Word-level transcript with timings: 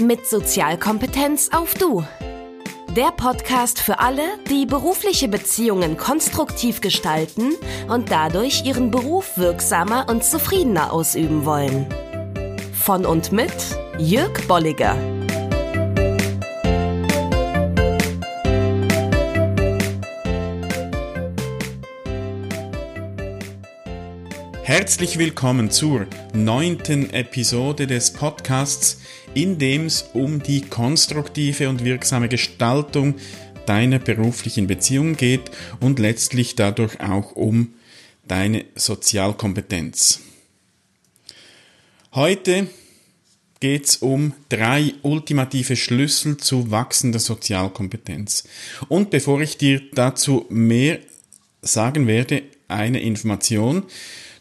Mit 0.00 0.26
Sozialkompetenz 0.26 1.50
auf 1.52 1.74
Du. 1.74 2.04
Der 2.94 3.12
Podcast 3.16 3.80
für 3.80 3.98
alle, 3.98 4.22
die 4.50 4.66
berufliche 4.66 5.26
Beziehungen 5.26 5.96
konstruktiv 5.96 6.82
gestalten 6.82 7.52
und 7.88 8.10
dadurch 8.10 8.66
ihren 8.66 8.90
Beruf 8.90 9.38
wirksamer 9.38 10.06
und 10.10 10.22
zufriedener 10.22 10.92
ausüben 10.92 11.46
wollen. 11.46 11.86
Von 12.74 13.06
und 13.06 13.32
mit 13.32 13.54
Jörg 13.98 14.46
Bolliger. 14.46 15.15
Herzlich 24.66 25.16
willkommen 25.16 25.70
zur 25.70 26.08
neunten 26.34 27.10
Episode 27.10 27.86
des 27.86 28.12
Podcasts, 28.12 29.00
in 29.32 29.60
dem 29.60 29.86
es 29.86 30.10
um 30.12 30.42
die 30.42 30.60
konstruktive 30.60 31.68
und 31.68 31.84
wirksame 31.84 32.28
Gestaltung 32.28 33.14
deiner 33.66 34.00
beruflichen 34.00 34.66
Beziehung 34.66 35.16
geht 35.16 35.52
und 35.78 36.00
letztlich 36.00 36.56
dadurch 36.56 36.98
auch 36.98 37.36
um 37.36 37.74
deine 38.26 38.64
Sozialkompetenz. 38.74 40.22
Heute 42.12 42.66
geht 43.60 43.84
es 43.84 43.96
um 43.98 44.32
drei 44.48 44.94
ultimative 45.02 45.76
Schlüssel 45.76 46.38
zu 46.38 46.72
wachsender 46.72 47.20
Sozialkompetenz. 47.20 48.48
Und 48.88 49.10
bevor 49.10 49.40
ich 49.42 49.58
dir 49.58 49.80
dazu 49.92 50.44
mehr 50.48 50.98
sagen 51.62 52.08
werde, 52.08 52.42
eine 52.66 53.00
Information. 53.00 53.84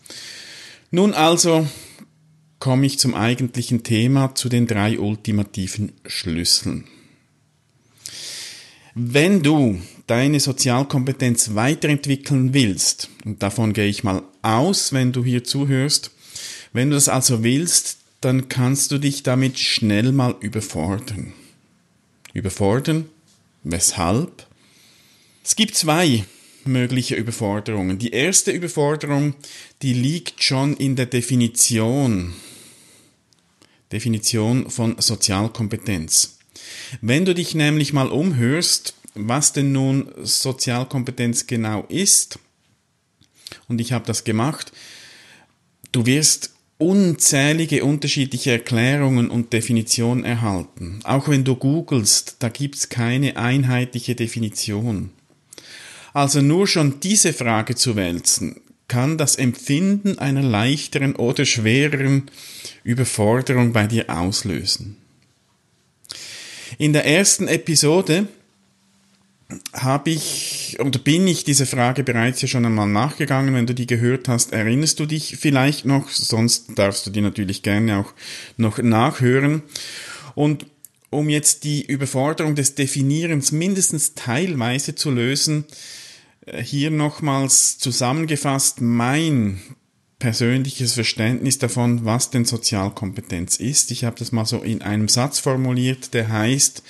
Nun 0.90 1.12
also 1.14 1.66
komme 2.58 2.86
ich 2.86 2.98
zum 2.98 3.14
eigentlichen 3.14 3.84
Thema, 3.84 4.34
zu 4.34 4.48
den 4.48 4.66
drei 4.66 4.98
ultimativen 4.98 5.92
Schlüsseln. 6.06 6.84
Wenn 8.94 9.42
du 9.42 9.78
deine 10.08 10.40
Sozialkompetenz 10.40 11.54
weiterentwickeln 11.54 12.54
willst, 12.54 13.08
und 13.24 13.42
davon 13.42 13.72
gehe 13.72 13.86
ich 13.86 14.02
mal 14.02 14.22
aus, 14.42 14.92
wenn 14.92 15.12
du 15.12 15.24
hier 15.24 15.44
zuhörst, 15.44 16.10
wenn 16.72 16.90
du 16.90 16.96
das 16.96 17.08
also 17.08 17.44
willst, 17.44 17.98
dann 18.20 18.48
kannst 18.48 18.90
du 18.90 18.98
dich 18.98 19.22
damit 19.22 19.58
schnell 19.58 20.12
mal 20.12 20.34
überfordern. 20.40 21.32
Überfordern? 22.32 23.08
Weshalb? 23.62 24.46
Es 25.44 25.56
gibt 25.56 25.76
zwei 25.76 26.24
mögliche 26.64 27.14
Überforderungen. 27.14 27.98
Die 27.98 28.10
erste 28.10 28.50
Überforderung, 28.50 29.34
die 29.82 29.94
liegt 29.94 30.42
schon 30.42 30.76
in 30.76 30.96
der 30.96 31.06
Definition. 31.06 32.34
Definition 33.92 34.70
von 34.70 34.96
Sozialkompetenz. 34.98 36.38
Wenn 37.00 37.24
du 37.24 37.34
dich 37.34 37.54
nämlich 37.54 37.92
mal 37.92 38.08
umhörst, 38.08 38.94
was 39.14 39.52
denn 39.52 39.72
nun 39.72 40.10
Sozialkompetenz 40.22 41.46
genau 41.46 41.84
ist, 41.88 42.38
und 43.68 43.80
ich 43.80 43.92
habe 43.92 44.06
das 44.06 44.24
gemacht, 44.24 44.72
du 45.92 46.06
wirst 46.06 46.52
unzählige 46.78 47.84
unterschiedliche 47.84 48.52
Erklärungen 48.52 49.30
und 49.30 49.52
Definitionen 49.52 50.24
erhalten. 50.24 51.00
Auch 51.04 51.28
wenn 51.28 51.44
du 51.44 51.56
googelst, 51.56 52.36
da 52.38 52.48
gibt's 52.48 52.88
keine 52.88 53.36
einheitliche 53.36 54.14
Definition. 54.14 55.10
Also 56.12 56.40
nur 56.40 56.66
schon 56.66 57.00
diese 57.00 57.32
Frage 57.32 57.74
zu 57.74 57.96
wälzen, 57.96 58.60
kann 58.86 59.18
das 59.18 59.36
Empfinden 59.36 60.18
einer 60.18 60.42
leichteren 60.42 61.16
oder 61.16 61.44
schwereren 61.44 62.30
Überforderung 62.84 63.72
bei 63.72 63.86
dir 63.86 64.08
auslösen. 64.08 64.96
In 66.78 66.92
der 66.92 67.04
ersten 67.04 67.48
Episode 67.48 68.28
habe 69.72 70.10
ich 70.10 70.76
oder 70.78 70.98
bin 70.98 71.26
ich 71.26 71.44
diese 71.44 71.64
Frage 71.64 72.04
bereits 72.04 72.42
ja 72.42 72.48
schon 72.48 72.66
einmal 72.66 72.88
nachgegangen. 72.88 73.54
Wenn 73.54 73.66
du 73.66 73.74
die 73.74 73.86
gehört 73.86 74.28
hast, 74.28 74.52
erinnerst 74.52 75.00
du 75.00 75.06
dich 75.06 75.38
vielleicht 75.38 75.86
noch, 75.86 76.10
sonst 76.10 76.78
darfst 76.78 77.06
du 77.06 77.10
die 77.10 77.22
natürlich 77.22 77.62
gerne 77.62 77.98
auch 77.98 78.12
noch 78.56 78.78
nachhören. 78.78 79.62
Und 80.34 80.66
um 81.10 81.30
jetzt 81.30 81.64
die 81.64 81.84
Überforderung 81.84 82.54
des 82.54 82.74
Definierens 82.74 83.50
mindestens 83.50 84.14
teilweise 84.14 84.94
zu 84.94 85.10
lösen, 85.10 85.64
äh, 86.44 86.62
hier 86.62 86.90
nochmals 86.90 87.78
zusammengefasst 87.78 88.82
mein 88.82 89.60
persönliches 90.18 90.94
Verständnis 90.94 91.58
davon, 91.58 92.04
was 92.04 92.30
denn 92.30 92.44
Sozialkompetenz 92.44 93.56
ist. 93.56 93.90
Ich 93.92 94.04
habe 94.04 94.18
das 94.18 94.32
mal 94.32 94.44
so 94.44 94.58
in 94.58 94.82
einem 94.82 95.08
Satz 95.08 95.38
formuliert, 95.38 96.12
der 96.12 96.28
heißt, 96.28 96.82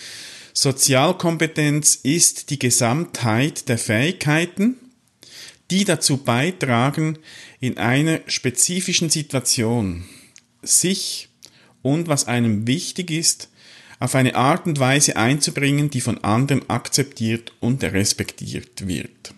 Sozialkompetenz 0.61 2.01
ist 2.03 2.51
die 2.51 2.59
Gesamtheit 2.59 3.69
der 3.69 3.79
Fähigkeiten, 3.79 4.75
die 5.71 5.85
dazu 5.85 6.17
beitragen, 6.17 7.17
in 7.61 7.79
einer 7.79 8.23
spezifischen 8.27 9.09
Situation 9.09 10.05
sich 10.61 11.29
und 11.83 12.09
was 12.09 12.27
einem 12.27 12.67
wichtig 12.67 13.13
ist, 13.13 13.51
auf 14.01 14.17
eine 14.17 14.35
Art 14.35 14.67
und 14.67 14.81
Weise 14.81 15.15
einzubringen, 15.15 15.91
die 15.91 16.01
von 16.01 16.25
anderen 16.25 16.69
akzeptiert 16.69 17.53
und 17.61 17.85
respektiert 17.85 18.89
wird. 18.89 19.33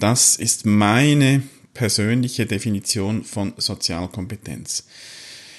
Das 0.00 0.36
ist 0.36 0.64
meine 0.64 1.42
persönliche 1.74 2.46
Definition 2.46 3.24
von 3.24 3.52
Sozialkompetenz. 3.58 4.86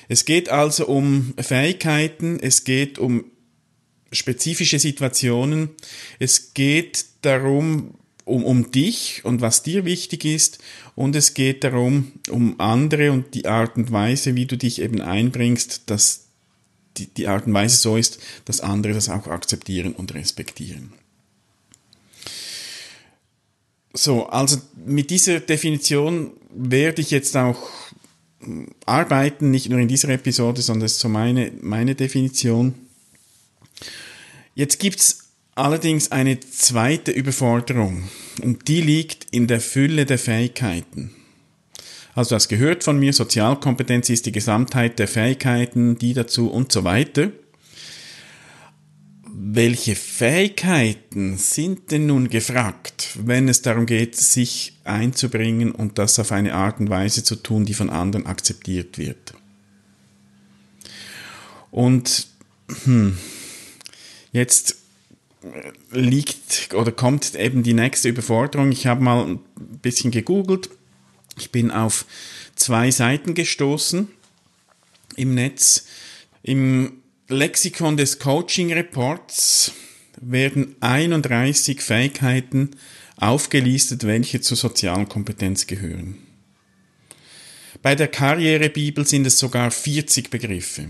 Es 0.08 0.26
geht 0.26 0.50
also 0.50 0.88
um 0.88 1.36
Fähigkeiten, 1.38 2.40
es 2.42 2.64
geht 2.64 2.98
um 2.98 3.26
spezifische 4.12 4.80
Situationen, 4.80 5.70
es 6.20 6.54
geht 6.54 7.06
darum, 7.22 7.96
um, 8.26 8.44
um 8.44 8.72
dich 8.72 9.22
und 9.24 9.42
was 9.42 9.64
dir 9.64 9.86
wichtig 9.86 10.26
ist 10.26 10.60
und 10.96 11.16
es 11.16 11.34
geht 11.34 11.64
darum, 11.64 12.12
um 12.30 12.60
andere 12.60 13.12
und 13.12 13.34
die 13.34 13.48
Art 13.48 13.76
und 13.78 13.92
Weise, 13.92 14.36
wie 14.36 14.46
du 14.46 14.58
dich 14.58 14.82
eben 14.82 15.02
einbringst, 15.02 15.84
dass 15.88 16.26
die, 16.98 17.08
die 17.08 17.28
Art 17.28 17.48
und 17.48 17.54
Weise 17.54 17.78
so 17.78 17.98
ist, 17.98 18.20
dass 18.46 18.62
andere 18.62 18.94
das 18.94 19.10
auch 19.10 19.28
akzeptieren 19.28 19.94
und 19.94 20.14
respektieren. 20.14 20.94
So, 23.94 24.28
also 24.28 24.58
mit 24.86 25.10
dieser 25.10 25.40
Definition 25.40 26.32
werde 26.54 27.02
ich 27.02 27.12
jetzt 27.12 27.36
auch 27.36 27.70
arbeiten, 28.86 29.52
nicht 29.52 29.70
nur 29.70 29.80
in 29.80 29.88
dieser 29.88 30.10
Episode, 30.10 30.62
sondern 30.62 30.82
das 30.82 30.94
ist 30.94 31.00
so 31.00 31.10
meine, 31.10 31.52
meine 31.62 31.96
Definition. 31.96 32.76
Jetzt 34.56 34.80
gibt's 34.80 35.30
allerdings 35.56 36.12
eine 36.12 36.40
zweite 36.40 37.12
Überforderung 37.12 38.10
und 38.42 38.68
die 38.68 38.82
liegt 38.82 39.28
in 39.32 39.48
der 39.48 39.62
Fülle 39.62 40.06
der 40.06 40.20
Fähigkeiten. 40.20 41.12
Also 42.16 42.36
das 42.36 42.48
gehört 42.48 42.84
von 42.84 43.00
mir, 43.00 43.14
Sozialkompetenz 43.14 44.10
ist 44.10 44.26
die 44.26 44.32
Gesamtheit 44.32 45.00
der 45.00 45.08
Fähigkeiten, 45.08 45.98
die 45.98 46.14
dazu 46.14 46.50
und 46.50 46.72
so 46.72 46.84
weiter 46.84 47.32
welche 49.42 49.96
Fähigkeiten 49.96 51.38
sind 51.38 51.92
denn 51.92 52.08
nun 52.08 52.30
gefragt, 52.30 53.18
wenn 53.24 53.48
es 53.48 53.62
darum 53.62 53.86
geht, 53.86 54.18
sich 54.18 54.78
einzubringen 54.84 55.72
und 55.72 55.98
das 55.98 56.20
auf 56.20 56.34
eine 56.34 56.54
Art 56.54 56.82
und 56.82 56.90
Weise 56.90 57.24
zu 57.24 57.38
tun, 57.38 57.64
die 57.64 57.74
von 57.74 57.90
anderen 57.90 58.26
akzeptiert 58.26 58.98
wird? 58.98 59.34
Und 61.72 62.28
hm, 62.84 63.18
jetzt 64.32 64.78
liegt 65.92 66.74
oder 66.74 66.92
kommt 66.92 67.36
eben 67.36 67.64
die 67.64 67.74
nächste 67.74 68.10
Überforderung. 68.10 68.72
Ich 68.72 68.88
habe 68.88 69.04
mal 69.04 69.26
ein 69.26 69.40
bisschen 69.82 70.12
gegoogelt. 70.12 70.70
Ich 71.38 71.52
bin 71.52 71.72
auf 71.72 72.06
zwei 72.56 72.92
Seiten 72.92 73.34
gestoßen 73.34 74.10
im 75.16 75.36
Netz. 75.36 75.86
Im 76.44 77.02
Lexikon 77.28 77.96
des 77.96 78.20
Coaching 78.20 78.74
Reports 78.74 79.72
werden 80.20 80.76
31 80.82 81.82
Fähigkeiten 81.82 82.72
aufgelistet, 83.18 84.06
welche 84.06 84.42
zur 84.42 84.58
sozialen 84.58 85.08
Kompetenz 85.08 85.68
gehören. 85.68 86.18
Bei 87.82 87.96
der 87.96 88.08
Karrierebibel 88.08 89.08
sind 89.08 89.26
es 89.26 89.40
sogar 89.40 89.72
40 89.72 90.30
Begriffe. 90.30 90.88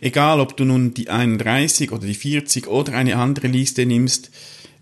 Egal, 0.00 0.40
ob 0.40 0.56
du 0.56 0.64
nun 0.64 0.94
die 0.94 1.10
31 1.10 1.92
oder 1.92 2.06
die 2.06 2.14
40 2.14 2.66
oder 2.66 2.94
eine 2.94 3.16
andere 3.16 3.48
Liste 3.48 3.86
nimmst, 3.86 4.30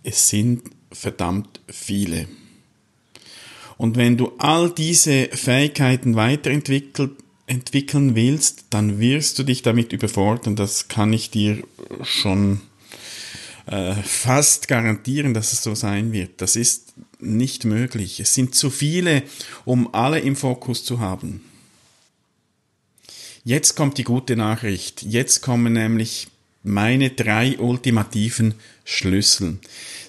es 0.02 0.28
sind 0.28 0.62
verdammt 0.92 1.60
viele. 1.68 2.28
Und 3.76 3.96
wenn 3.96 4.16
du 4.16 4.32
all 4.38 4.70
diese 4.70 5.28
Fähigkeiten 5.32 6.16
weiterentwickeln 6.16 7.16
entwickeln 7.48 8.14
willst, 8.14 8.66
dann 8.70 9.00
wirst 9.00 9.38
du 9.38 9.42
dich 9.42 9.62
damit 9.62 9.92
überfordern. 9.92 10.54
Das 10.54 10.88
kann 10.88 11.12
ich 11.12 11.30
dir 11.30 11.62
schon 12.02 12.60
äh, 13.66 13.94
fast 13.94 14.68
garantieren, 14.68 15.34
dass 15.34 15.52
es 15.52 15.62
so 15.62 15.74
sein 15.74 16.12
wird. 16.12 16.40
Das 16.42 16.56
ist 16.56 16.92
nicht 17.20 17.64
möglich. 17.64 18.20
Es 18.20 18.34
sind 18.34 18.54
zu 18.54 18.70
viele, 18.70 19.22
um 19.64 19.92
alle 19.94 20.20
im 20.20 20.36
Fokus 20.36 20.84
zu 20.84 21.00
haben. 21.00 21.42
Jetzt 23.48 23.76
kommt 23.76 23.96
die 23.96 24.04
gute 24.04 24.36
Nachricht. 24.36 25.02
Jetzt 25.02 25.40
kommen 25.40 25.72
nämlich 25.72 26.26
meine 26.62 27.08
drei 27.08 27.58
ultimativen 27.58 28.52
Schlüssel. 28.84 29.56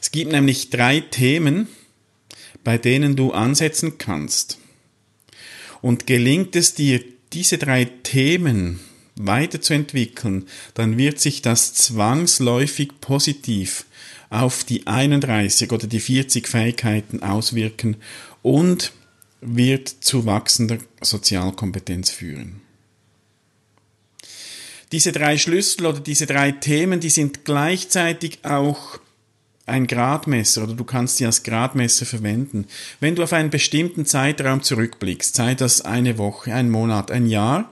Es 0.01 0.11
gibt 0.11 0.33
nämlich 0.33 0.71
drei 0.71 0.99
Themen, 0.99 1.69
bei 2.65 2.77
denen 2.77 3.15
du 3.15 3.31
ansetzen 3.31 3.97
kannst. 3.97 4.57
Und 5.81 6.05
gelingt 6.05 6.57
es 6.57 6.73
dir, 6.73 7.01
diese 7.31 7.57
drei 7.57 7.85
Themen 7.85 8.81
weiterzuentwickeln, 9.15 10.45
dann 10.73 10.97
wird 10.97 11.21
sich 11.21 11.41
das 11.41 11.73
zwangsläufig 11.73 12.99
positiv 12.99 13.85
auf 14.29 14.65
die 14.65 14.85
31 14.85 15.71
oder 15.71 15.87
die 15.87 16.01
40 16.01 16.45
Fähigkeiten 16.45 17.23
auswirken 17.23 17.95
und 18.41 18.91
wird 19.39 19.87
zu 19.87 20.25
wachsender 20.25 20.79
Sozialkompetenz 20.99 22.09
führen. 22.09 22.63
Diese 24.91 25.11
drei 25.11 25.37
Schlüssel 25.37 25.85
oder 25.85 25.99
diese 25.99 26.25
drei 26.25 26.51
Themen, 26.51 26.99
die 26.99 27.09
sind 27.09 27.45
gleichzeitig 27.45 28.39
auch 28.43 28.99
ein 29.67 29.85
Gradmesser 29.85 30.63
oder 30.63 30.73
du 30.73 30.83
kannst 30.83 31.17
sie 31.17 31.25
als 31.25 31.43
Gradmesser 31.43 32.05
verwenden. 32.05 32.65
Wenn 32.99 33.15
du 33.15 33.23
auf 33.23 33.33
einen 33.33 33.51
bestimmten 33.51 34.05
Zeitraum 34.05 34.63
zurückblickst, 34.63 35.35
sei 35.35 35.53
das 35.53 35.81
eine 35.81 36.17
Woche, 36.17 36.53
ein 36.53 36.69
Monat, 36.69 37.11
ein 37.11 37.27
Jahr, 37.27 37.71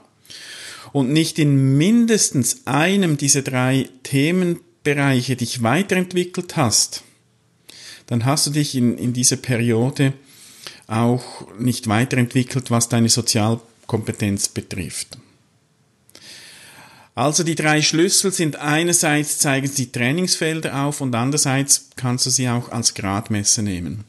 und 0.94 1.12
nicht 1.12 1.38
in 1.38 1.78
mindestens 1.78 2.66
einem 2.66 3.18
dieser 3.18 3.42
drei 3.42 3.90
Themenbereiche 4.04 5.36
dich 5.36 5.62
weiterentwickelt 5.62 6.56
hast, 6.56 7.04
dann 8.06 8.26
hast 8.26 8.48
du 8.48 8.52
dich 8.52 8.74
in, 8.76 8.98
in 8.98 9.14
dieser 9.14 9.36
Periode 9.36 10.14
auch 10.88 11.46
nicht 11.60 11.88
weiterentwickelt, 11.88 12.72
was 12.72 12.88
deine 12.88 13.10
Sozialkompetenz 13.10 14.48
betrifft. 14.48 15.18
Also 17.18 17.44
die 17.44 17.56
drei 17.56 17.82
Schlüssel 17.82 18.32
sind 18.32 18.58
einerseits 18.58 19.40
zeigen 19.40 19.68
sie 19.68 19.92
Trainingsfelder 19.92 20.84
auf 20.84 21.02
und 21.02 21.16
andererseits 21.16 21.90
kannst 21.96 22.28
du 22.28 22.30
sie 22.30 22.48
auch 22.48 22.70
als 22.70 22.94
Gradmesser 22.94 23.64
nehmen. 23.64 24.04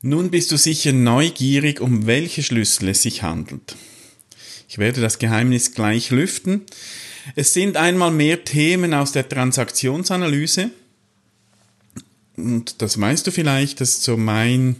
Nun 0.00 0.30
bist 0.30 0.52
du 0.52 0.56
sicher 0.56 0.94
neugierig, 0.94 1.82
um 1.82 2.06
welche 2.06 2.42
Schlüssel 2.42 2.88
es 2.88 3.02
sich 3.02 3.22
handelt. 3.22 3.76
Ich 4.66 4.78
werde 4.78 5.02
das 5.02 5.18
Geheimnis 5.18 5.74
gleich 5.74 6.08
lüften. 6.08 6.62
Es 7.36 7.52
sind 7.52 7.76
einmal 7.76 8.10
mehr 8.10 8.44
Themen 8.44 8.94
aus 8.94 9.12
der 9.12 9.28
Transaktionsanalyse. 9.28 10.70
Und 12.38 12.80
das 12.80 12.98
weißt 12.98 13.26
du 13.26 13.32
vielleicht, 13.32 13.82
das 13.82 13.90
ist 13.90 14.04
so 14.04 14.16
mein 14.16 14.76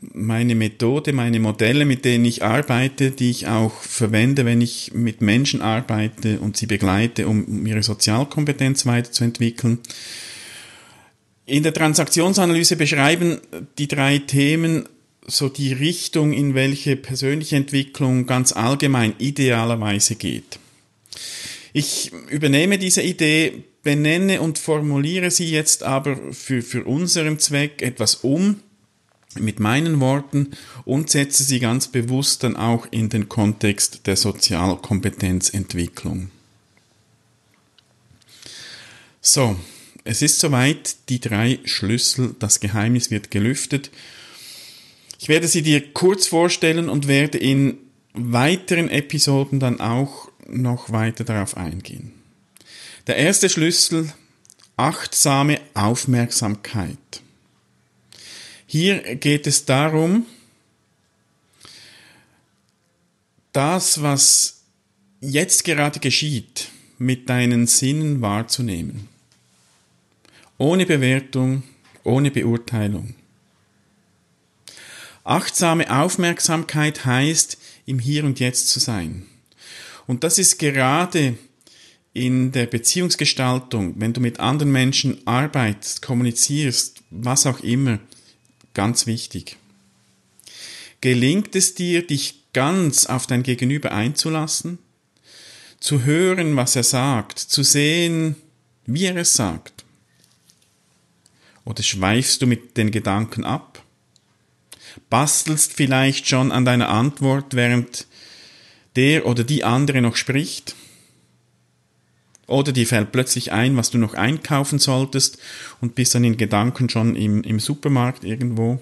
meine 0.00 0.54
Methode, 0.54 1.12
meine 1.12 1.40
Modelle, 1.40 1.84
mit 1.84 2.04
denen 2.04 2.24
ich 2.24 2.42
arbeite, 2.42 3.10
die 3.10 3.30
ich 3.30 3.46
auch 3.46 3.72
verwende, 3.82 4.44
wenn 4.44 4.60
ich 4.60 4.92
mit 4.94 5.20
Menschen 5.20 5.60
arbeite 5.60 6.40
und 6.40 6.56
sie 6.56 6.66
begleite, 6.66 7.28
um 7.28 7.66
ihre 7.66 7.82
Sozialkompetenz 7.82 8.86
weiterzuentwickeln. 8.86 9.78
In 11.44 11.62
der 11.62 11.74
Transaktionsanalyse 11.74 12.76
beschreiben 12.76 13.40
die 13.78 13.88
drei 13.88 14.18
Themen 14.18 14.88
so 15.26 15.48
die 15.48 15.72
Richtung, 15.72 16.32
in 16.32 16.54
welche 16.54 16.96
persönliche 16.96 17.56
Entwicklung 17.56 18.26
ganz 18.26 18.52
allgemein 18.52 19.14
idealerweise 19.18 20.14
geht. 20.14 20.58
Ich 21.72 22.12
übernehme 22.30 22.78
diese 22.78 23.02
Idee, 23.02 23.64
benenne 23.82 24.40
und 24.40 24.58
formuliere 24.58 25.30
sie 25.30 25.50
jetzt 25.50 25.82
aber 25.82 26.16
für, 26.32 26.62
für 26.62 26.84
unseren 26.84 27.38
Zweck 27.38 27.82
etwas 27.82 28.16
um 28.16 28.60
mit 29.38 29.60
meinen 29.60 30.00
Worten 30.00 30.50
und 30.84 31.10
setze 31.10 31.44
sie 31.44 31.60
ganz 31.60 31.88
bewusst 31.88 32.42
dann 32.42 32.56
auch 32.56 32.86
in 32.90 33.08
den 33.08 33.28
Kontext 33.28 34.06
der 34.06 34.16
Sozialkompetenzentwicklung. 34.16 36.30
So, 39.20 39.56
es 40.04 40.22
ist 40.22 40.40
soweit, 40.40 40.96
die 41.08 41.20
drei 41.20 41.60
Schlüssel, 41.64 42.34
das 42.38 42.60
Geheimnis 42.60 43.10
wird 43.10 43.30
gelüftet. 43.30 43.90
Ich 45.20 45.28
werde 45.28 45.46
sie 45.46 45.62
dir 45.62 45.92
kurz 45.92 46.26
vorstellen 46.26 46.88
und 46.88 47.06
werde 47.06 47.38
in 47.38 47.78
weiteren 48.14 48.88
Episoden 48.88 49.60
dann 49.60 49.80
auch 49.80 50.30
noch 50.48 50.90
weiter 50.90 51.24
darauf 51.24 51.56
eingehen. 51.56 52.12
Der 53.06 53.16
erste 53.16 53.48
Schlüssel, 53.48 54.12
achtsame 54.76 55.60
Aufmerksamkeit. 55.74 56.98
Hier 58.72 59.16
geht 59.16 59.48
es 59.48 59.64
darum, 59.64 60.26
das, 63.50 64.00
was 64.00 64.62
jetzt 65.20 65.64
gerade 65.64 65.98
geschieht, 65.98 66.68
mit 66.96 67.28
deinen 67.28 67.66
Sinnen 67.66 68.20
wahrzunehmen. 68.20 69.08
Ohne 70.56 70.86
Bewertung, 70.86 71.64
ohne 72.04 72.30
Beurteilung. 72.30 73.14
Achtsame 75.24 75.90
Aufmerksamkeit 75.90 77.04
heißt, 77.04 77.58
im 77.86 77.98
Hier 77.98 78.22
und 78.22 78.38
Jetzt 78.38 78.68
zu 78.68 78.78
sein. 78.78 79.26
Und 80.06 80.22
das 80.22 80.38
ist 80.38 80.60
gerade 80.60 81.36
in 82.12 82.52
der 82.52 82.66
Beziehungsgestaltung, 82.66 83.94
wenn 83.96 84.12
du 84.12 84.20
mit 84.20 84.38
anderen 84.38 84.70
Menschen 84.70 85.26
arbeitest, 85.26 86.02
kommunizierst, 86.02 87.02
was 87.10 87.46
auch 87.46 87.58
immer, 87.64 87.98
Ganz 88.74 89.06
wichtig. 89.06 89.56
Gelingt 91.00 91.56
es 91.56 91.74
dir, 91.74 92.06
dich 92.06 92.44
ganz 92.52 93.06
auf 93.06 93.26
dein 93.26 93.42
Gegenüber 93.42 93.92
einzulassen? 93.92 94.78
Zu 95.78 96.04
hören, 96.04 96.56
was 96.56 96.76
er 96.76 96.82
sagt, 96.82 97.38
zu 97.38 97.62
sehen, 97.62 98.36
wie 98.86 99.06
er 99.06 99.16
es 99.16 99.34
sagt? 99.34 99.84
Oder 101.64 101.82
schweifst 101.82 102.42
du 102.42 102.46
mit 102.46 102.76
den 102.76 102.90
Gedanken 102.90 103.44
ab? 103.44 103.82
Bastelst 105.08 105.72
vielleicht 105.72 106.28
schon 106.28 106.52
an 106.52 106.64
deiner 106.64 106.88
Antwort, 106.88 107.54
während 107.54 108.06
der 108.96 109.26
oder 109.26 109.44
die 109.44 109.64
andere 109.64 110.02
noch 110.02 110.16
spricht? 110.16 110.74
Oder 112.50 112.72
dir 112.72 112.86
fällt 112.86 113.12
plötzlich 113.12 113.52
ein, 113.52 113.76
was 113.76 113.90
du 113.90 113.98
noch 113.98 114.14
einkaufen 114.14 114.80
solltest 114.80 115.38
und 115.80 115.94
bist 115.94 116.16
dann 116.16 116.24
in 116.24 116.36
Gedanken 116.36 116.88
schon 116.88 117.14
im, 117.14 117.44
im 117.44 117.60
Supermarkt 117.60 118.24
irgendwo. 118.24 118.80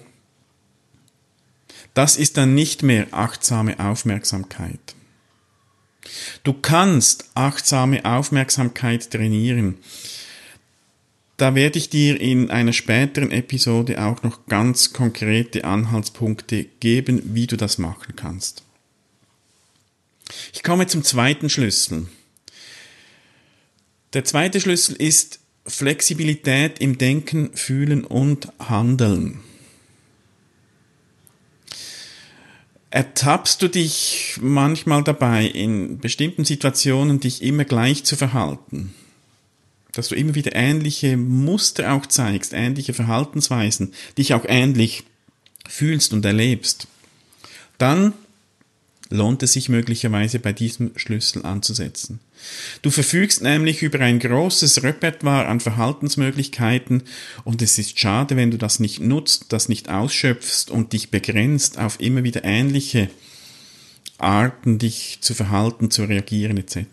Das 1.93 2.17
ist 2.17 2.37
dann 2.37 2.55
nicht 2.55 2.81
mehr 2.81 3.07
achtsame 3.11 3.79
Aufmerksamkeit. 3.79 4.79
Du 6.43 6.53
kannst 6.53 7.29
achtsame 7.35 8.03
Aufmerksamkeit 8.05 9.11
trainieren. 9.11 9.77
Da 11.37 11.53
werde 11.53 11.77
ich 11.77 11.91
dir 11.91 12.19
in 12.19 12.49
einer 12.49 12.73
späteren 12.73 13.29
Episode 13.29 14.03
auch 14.03 14.23
noch 14.23 14.47
ganz 14.47 14.93
konkrete 14.93 15.63
Anhaltspunkte 15.63 16.65
geben, 16.79 17.21
wie 17.35 17.45
du 17.45 17.55
das 17.55 17.77
machen 17.77 18.15
kannst. 18.15 18.63
Ich 20.53 20.63
komme 20.63 20.87
zum 20.87 21.03
zweiten 21.03 21.51
Schlüssel. 21.51 22.07
Der 24.13 24.25
zweite 24.25 24.59
Schlüssel 24.59 24.95
ist 24.95 25.39
Flexibilität 25.67 26.79
im 26.79 26.97
Denken, 26.97 27.55
Fühlen 27.55 28.03
und 28.03 28.47
Handeln. 28.57 29.41
Ertappst 32.89 33.61
du 33.61 33.67
dich 33.67 34.39
manchmal 34.41 35.03
dabei, 35.03 35.45
in 35.45 35.99
bestimmten 35.99 36.43
Situationen 36.43 37.19
dich 37.19 37.43
immer 37.43 37.65
gleich 37.65 38.03
zu 38.03 38.15
verhalten? 38.15 38.95
Dass 39.91 40.07
du 40.07 40.15
immer 40.15 40.33
wieder 40.33 40.55
ähnliche 40.55 41.15
Muster 41.15 41.93
auch 41.93 42.07
zeigst, 42.07 42.53
ähnliche 42.53 42.95
Verhaltensweisen, 42.95 43.93
dich 44.17 44.33
auch 44.33 44.45
ähnlich 44.47 45.03
fühlst 45.67 46.13
und 46.13 46.25
erlebst? 46.25 46.87
Dann 47.77 48.13
lohnt 49.11 49.43
es 49.43 49.53
sich 49.53 49.69
möglicherweise 49.69 50.39
bei 50.39 50.51
diesem 50.51 50.97
Schlüssel 50.97 51.45
anzusetzen. 51.45 52.19
Du 52.81 52.91
verfügst 52.91 53.41
nämlich 53.41 53.81
über 53.81 53.99
ein 53.99 54.19
großes 54.19 54.83
Repertoire 54.83 55.47
an 55.47 55.59
Verhaltensmöglichkeiten 55.59 57.03
und 57.43 57.61
es 57.61 57.77
ist 57.77 57.99
schade, 57.99 58.35
wenn 58.35 58.51
du 58.51 58.57
das 58.57 58.79
nicht 58.79 59.01
nutzt, 59.01 59.47
das 59.49 59.69
nicht 59.69 59.89
ausschöpfst 59.89 60.69
und 60.69 60.93
dich 60.93 61.11
begrenzt 61.11 61.77
auf 61.77 61.99
immer 61.99 62.23
wieder 62.23 62.43
ähnliche 62.43 63.09
Arten, 64.17 64.79
dich 64.79 65.19
zu 65.21 65.33
verhalten, 65.33 65.91
zu 65.91 66.03
reagieren 66.03 66.57
etc. 66.57 66.85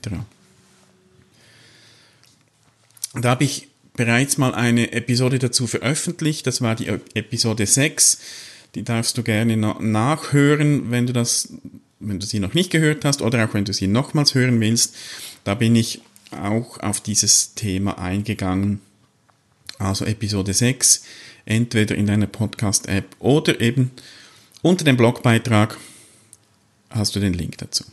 Da 3.14 3.30
habe 3.30 3.44
ich 3.44 3.68
bereits 3.94 4.38
mal 4.38 4.54
eine 4.54 4.92
Episode 4.92 5.38
dazu 5.38 5.66
veröffentlicht, 5.66 6.46
das 6.46 6.60
war 6.60 6.74
die 6.74 6.88
Episode 7.14 7.66
6. 7.66 8.18
Die 8.74 8.82
darfst 8.82 9.16
du 9.16 9.22
gerne 9.22 9.56
nachhören, 9.56 10.90
wenn 10.90 11.06
du 11.06 11.12
das 11.12 11.48
wenn 11.98 12.20
du 12.20 12.26
sie 12.26 12.40
noch 12.40 12.54
nicht 12.54 12.70
gehört 12.70 13.04
hast 13.04 13.22
oder 13.22 13.44
auch 13.44 13.54
wenn 13.54 13.64
du 13.64 13.72
sie 13.72 13.86
nochmals 13.86 14.34
hören 14.34 14.60
willst, 14.60 14.94
da 15.46 15.54
bin 15.54 15.76
ich 15.76 16.00
auch 16.32 16.80
auf 16.80 17.00
dieses 17.00 17.54
Thema 17.54 17.98
eingegangen. 17.98 18.80
Also 19.78 20.04
Episode 20.04 20.52
6, 20.52 21.04
entweder 21.44 21.94
in 21.94 22.06
deiner 22.06 22.26
Podcast-App 22.26 23.14
oder 23.20 23.60
eben 23.60 23.92
unter 24.62 24.84
dem 24.84 24.96
Blogbeitrag 24.96 25.78
hast 26.90 27.14
du 27.14 27.20
den 27.20 27.32
Link 27.32 27.58
dazu. 27.58 27.84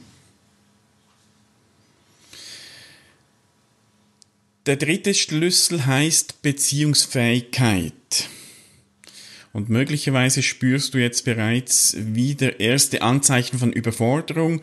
Der 4.65 4.77
dritte 4.77 5.13
Schlüssel 5.13 5.86
heißt 5.86 6.41
Beziehungsfähigkeit. 6.41 7.93
Und 9.53 9.69
möglicherweise 9.69 10.41
spürst 10.41 10.95
du 10.95 10.98
jetzt 10.98 11.25
bereits 11.25 11.95
wieder 11.98 12.60
erste 12.60 13.03
Anzeichen 13.03 13.60
von 13.60 13.72
Überforderung, 13.72 14.62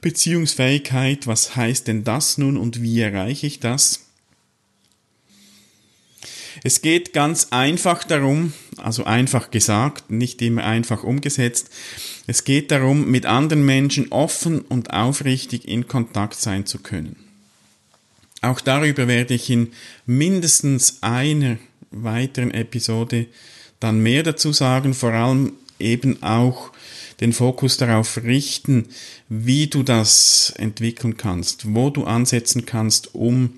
Beziehungsfähigkeit. 0.00 1.26
Was 1.26 1.54
heißt 1.54 1.86
denn 1.86 2.02
das 2.02 2.38
nun 2.38 2.56
und 2.56 2.82
wie 2.82 3.00
erreiche 3.00 3.46
ich 3.46 3.60
das? 3.60 4.06
Es 6.64 6.80
geht 6.80 7.12
ganz 7.12 7.48
einfach 7.50 8.04
darum, 8.04 8.54
also 8.78 9.04
einfach 9.04 9.50
gesagt, 9.50 10.10
nicht 10.10 10.40
immer 10.40 10.64
einfach 10.64 11.02
umgesetzt, 11.02 11.70
es 12.26 12.44
geht 12.44 12.70
darum, 12.70 13.10
mit 13.10 13.26
anderen 13.26 13.66
Menschen 13.66 14.12
offen 14.12 14.60
und 14.60 14.92
aufrichtig 14.92 15.66
in 15.66 15.88
Kontakt 15.88 16.36
sein 16.36 16.64
zu 16.64 16.78
können. 16.78 17.16
Auch 18.42 18.60
darüber 18.60 19.08
werde 19.08 19.34
ich 19.34 19.50
in 19.50 19.72
mindestens 20.06 21.02
einer 21.02 21.58
weiteren 21.90 22.50
Episode 22.52 23.26
dann 23.82 24.00
mehr 24.00 24.22
dazu 24.22 24.52
sagen, 24.52 24.94
vor 24.94 25.12
allem 25.12 25.52
eben 25.78 26.22
auch 26.22 26.72
den 27.20 27.32
Fokus 27.32 27.76
darauf 27.76 28.18
richten, 28.18 28.88
wie 29.28 29.66
du 29.66 29.82
das 29.82 30.52
entwickeln 30.56 31.16
kannst, 31.16 31.74
wo 31.74 31.90
du 31.90 32.04
ansetzen 32.04 32.66
kannst, 32.66 33.14
um 33.14 33.54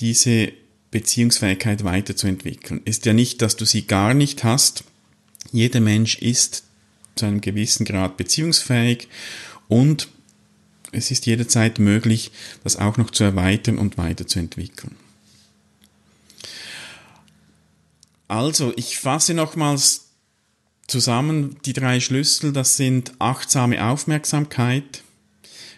diese 0.00 0.52
Beziehungsfähigkeit 0.90 1.84
weiterzuentwickeln. 1.84 2.80
Ist 2.84 3.06
ja 3.06 3.12
nicht, 3.12 3.42
dass 3.42 3.56
du 3.56 3.64
sie 3.64 3.86
gar 3.86 4.14
nicht 4.14 4.44
hast. 4.44 4.84
Jeder 5.52 5.80
Mensch 5.80 6.18
ist 6.18 6.64
zu 7.14 7.26
einem 7.26 7.40
gewissen 7.40 7.84
Grad 7.84 8.16
beziehungsfähig 8.16 9.08
und 9.68 10.08
es 10.92 11.10
ist 11.10 11.26
jederzeit 11.26 11.78
möglich, 11.78 12.30
das 12.62 12.76
auch 12.76 12.96
noch 12.96 13.10
zu 13.10 13.24
erweitern 13.24 13.78
und 13.78 13.98
weiterzuentwickeln. 13.98 14.96
Also, 18.34 18.72
ich 18.74 18.98
fasse 18.98 19.32
nochmals 19.32 20.06
zusammen 20.88 21.56
die 21.66 21.72
drei 21.72 22.00
Schlüssel. 22.00 22.52
Das 22.52 22.76
sind 22.76 23.12
achtsame 23.20 23.86
Aufmerksamkeit, 23.86 25.04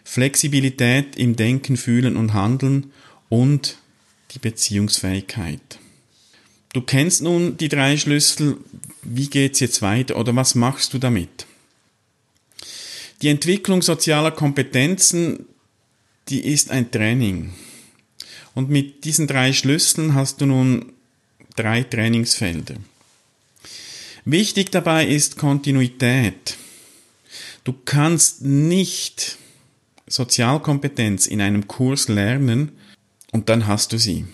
Flexibilität 0.05 1.17
im 1.17 1.37
Denken, 1.37 1.77
Fühlen 1.77 2.17
und 2.17 2.33
Handeln 2.33 2.95
und 3.29 3.77
die 4.31 4.39
Beziehungsfähigkeit. 4.39 5.79
Du 6.73 6.81
kennst 6.81 7.21
nun 7.21 7.59
die 7.59 7.69
drei 7.69 7.99
Schlüssel. 7.99 8.57
Wie 9.03 9.29
geht's 9.29 9.61
jetzt 9.61 9.83
weiter 9.83 10.17
oder 10.17 10.35
was 10.35 10.55
machst 10.55 10.95
du 10.95 10.99
damit? 10.99 11.45
Die 13.21 13.29
Entwicklung 13.29 13.83
sozialer 13.83 14.31
Kompetenzen, 14.31 15.45
die 16.31 16.41
ist 16.41 16.71
ein 16.71 16.91
Training. 16.91 17.53
Und 18.55 18.71
mit 18.71 19.05
diesen 19.05 19.27
drei 19.27 19.53
Schlüsseln 19.53 20.15
hast 20.15 20.41
du 20.41 20.47
nun 20.47 20.96
drei 21.57 21.83
Trainingsfelder. 21.83 22.77
Wichtig 24.25 24.71
dabei 24.71 25.07
ist 25.07 25.37
Kontinuität. 25.39 26.57
Du 27.65 27.73
kannst 27.85 28.43
nicht 28.43 29.39
Sozialkompetenz 30.07 31.27
in 31.27 31.41
einem 31.41 31.67
Kurs 31.67 32.09
lernen 32.09 32.73
und 33.33 33.49
dann 33.49 33.67
hast 33.67 33.93
du 33.93 33.99
sie. 33.99 34.25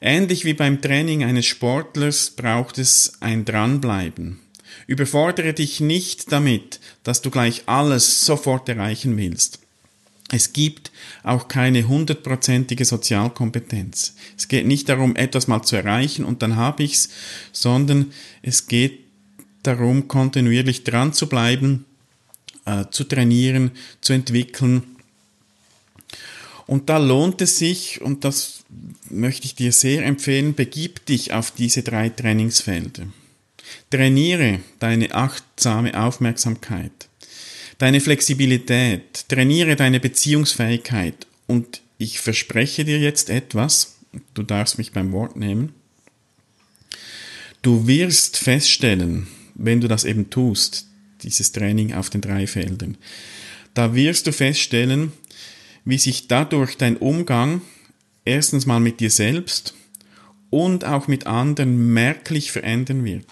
Ähnlich 0.00 0.44
wie 0.44 0.54
beim 0.54 0.80
Training 0.80 1.22
eines 1.22 1.46
Sportlers 1.46 2.30
braucht 2.30 2.78
es 2.78 3.12
ein 3.20 3.44
Dranbleiben. 3.44 4.40
Überfordere 4.86 5.52
dich 5.52 5.80
nicht 5.80 6.32
damit, 6.32 6.80
dass 7.04 7.22
du 7.22 7.30
gleich 7.30 7.62
alles 7.66 8.26
sofort 8.26 8.68
erreichen 8.68 9.16
willst. 9.16 9.60
Es 10.32 10.54
gibt 10.54 10.90
auch 11.24 11.46
keine 11.46 11.86
hundertprozentige 11.86 12.86
Sozialkompetenz. 12.86 14.14
Es 14.36 14.48
geht 14.48 14.66
nicht 14.66 14.88
darum, 14.88 15.14
etwas 15.14 15.46
mal 15.46 15.62
zu 15.62 15.76
erreichen 15.76 16.24
und 16.24 16.40
dann 16.40 16.56
habe 16.56 16.82
ich's, 16.82 17.10
sondern 17.52 18.12
es 18.40 18.66
geht 18.66 19.00
darum, 19.62 20.08
kontinuierlich 20.08 20.84
dran 20.84 21.12
zu 21.12 21.28
bleiben, 21.28 21.84
äh, 22.64 22.86
zu 22.90 23.04
trainieren, 23.04 23.72
zu 24.00 24.14
entwickeln. 24.14 24.82
Und 26.66 26.88
da 26.88 26.96
lohnt 26.96 27.42
es 27.42 27.58
sich, 27.58 28.00
und 28.00 28.24
das 28.24 28.64
möchte 29.10 29.44
ich 29.44 29.54
dir 29.54 29.72
sehr 29.72 30.02
empfehlen, 30.02 30.54
begib 30.54 31.04
dich 31.04 31.34
auf 31.34 31.50
diese 31.50 31.82
drei 31.82 32.08
Trainingsfelder. 32.08 33.06
Trainiere 33.90 34.60
deine 34.78 35.14
achtsame 35.14 36.00
Aufmerksamkeit 36.02 37.08
deine 37.82 38.00
Flexibilität, 38.00 39.28
trainiere 39.28 39.74
deine 39.74 39.98
Beziehungsfähigkeit 39.98 41.26
und 41.48 41.82
ich 41.98 42.20
verspreche 42.20 42.84
dir 42.84 43.00
jetzt 43.00 43.28
etwas, 43.28 43.96
du 44.34 44.44
darfst 44.44 44.78
mich 44.78 44.92
beim 44.92 45.10
Wort 45.10 45.34
nehmen. 45.34 45.72
Du 47.60 47.88
wirst 47.88 48.36
feststellen, 48.36 49.26
wenn 49.56 49.80
du 49.80 49.88
das 49.88 50.04
eben 50.04 50.30
tust, 50.30 50.86
dieses 51.24 51.50
Training 51.50 51.92
auf 51.92 52.08
den 52.08 52.20
drei 52.20 52.46
Feldern, 52.46 52.98
da 53.74 53.96
wirst 53.96 54.28
du 54.28 54.32
feststellen, 54.32 55.10
wie 55.84 55.98
sich 55.98 56.28
dadurch 56.28 56.76
dein 56.76 56.96
Umgang 56.96 57.62
erstens 58.24 58.64
mal 58.64 58.78
mit 58.78 59.00
dir 59.00 59.10
selbst 59.10 59.74
und 60.50 60.84
auch 60.84 61.08
mit 61.08 61.26
anderen 61.26 61.92
merklich 61.92 62.52
verändern 62.52 63.04
wird. 63.04 63.26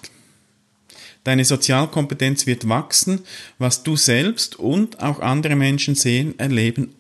Deine 1.24 1.44
Sozialkompetenz 1.44 2.46
wird 2.46 2.68
wachsen, 2.68 3.20
was 3.58 3.82
du 3.82 3.96
selbst 3.96 4.58
und 4.58 5.00
auch 5.00 5.20
andere 5.20 5.54
Menschen 5.54 5.94
sehen, 5.94 6.38
erleben 6.38 6.94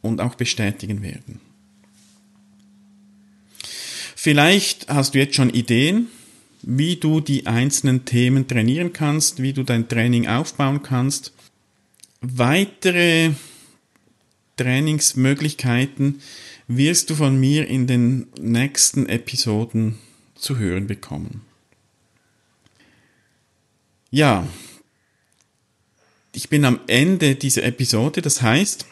und 0.00 0.20
auch 0.20 0.34
bestätigen 0.34 1.02
werden. 1.02 1.40
Vielleicht 4.14 4.88
hast 4.88 5.14
du 5.14 5.18
jetzt 5.18 5.34
schon 5.34 5.50
Ideen, 5.50 6.08
wie 6.62 6.96
du 6.96 7.20
die 7.20 7.46
einzelnen 7.46 8.04
Themen 8.04 8.48
trainieren 8.48 8.92
kannst, 8.92 9.40
wie 9.40 9.52
du 9.52 9.62
dein 9.62 9.88
Training 9.88 10.26
aufbauen 10.26 10.82
kannst. 10.82 11.32
Weitere 12.20 13.32
Trainingsmöglichkeiten 14.56 16.20
wirst 16.66 17.10
du 17.10 17.14
von 17.14 17.38
mir 17.38 17.68
in 17.68 17.86
den 17.86 18.26
nächsten 18.40 19.06
Episoden 19.06 19.98
zu 20.34 20.58
hören 20.58 20.86
bekommen. 20.86 21.45
Ja, 24.10 24.46
ich 26.32 26.48
bin 26.48 26.64
am 26.64 26.80
Ende 26.86 27.34
dieser 27.34 27.64
Episode. 27.64 28.22
Das 28.22 28.42
heißt, 28.42 28.86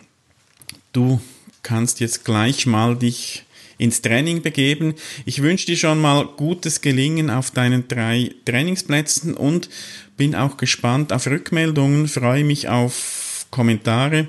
du 0.92 1.20
kannst 1.62 2.00
jetzt 2.00 2.24
gleich 2.24 2.66
mal 2.66 2.96
dich 2.96 3.44
ins 3.78 4.02
Training 4.02 4.42
begeben. 4.42 4.94
Ich 5.24 5.42
wünsche 5.42 5.66
dir 5.66 5.76
schon 5.76 6.00
mal 6.00 6.26
gutes 6.26 6.80
Gelingen 6.80 7.30
auf 7.30 7.50
deinen 7.50 7.88
drei 7.88 8.34
Trainingsplätzen 8.44 9.34
und 9.34 9.68
bin 10.16 10.34
auch 10.34 10.56
gespannt 10.56 11.12
auf 11.12 11.26
Rückmeldungen, 11.26 12.08
freue 12.08 12.44
mich 12.44 12.68
auf 12.68 13.46
Kommentare, 13.50 14.28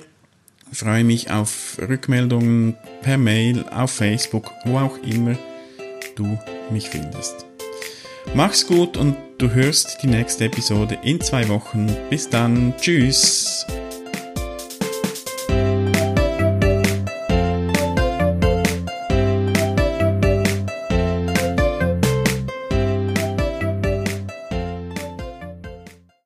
freue 0.72 1.04
mich 1.04 1.32
auf 1.32 1.78
Rückmeldungen 1.80 2.76
per 3.02 3.18
Mail, 3.18 3.66
auf 3.70 3.92
Facebook, 3.92 4.52
wo 4.66 4.80
auch 4.80 4.98
immer 5.00 5.38
du 6.16 6.40
mich 6.72 6.90
findest. 6.90 7.46
Mach's 8.34 8.68
gut 8.68 8.98
und 8.98 9.16
du 9.38 9.50
hörst 9.50 10.00
die 10.02 10.08
nächste 10.08 10.46
Episode 10.46 10.98
in 11.04 11.22
zwei 11.22 11.48
Wochen. 11.48 11.96
Bis 12.10 12.30
dann. 12.30 12.74
Tschüss. 12.78 13.55